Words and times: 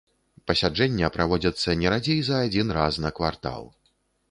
Пасяджэння 0.51 1.09
праводзяцца 1.17 1.77
не 1.83 1.93
радзей 1.95 2.19
за 2.31 2.41
адзін 2.47 2.75
раз 2.81 2.93
на 3.07 3.15
квартал. 3.21 3.71